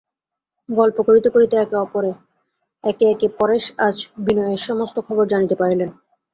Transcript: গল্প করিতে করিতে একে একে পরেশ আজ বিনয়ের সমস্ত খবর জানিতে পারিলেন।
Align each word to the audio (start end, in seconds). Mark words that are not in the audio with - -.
গল্প 0.69 0.97
করিতে 1.07 1.29
করিতে 1.29 1.55
একে 2.83 3.05
একে 3.09 3.27
পরেশ 3.39 3.63
আজ 3.79 3.95
বিনয়ের 4.25 4.61
সমস্ত 4.67 4.95
খবর 5.07 5.23
জানিতে 5.27 5.55
পারিলেন। 5.55 5.89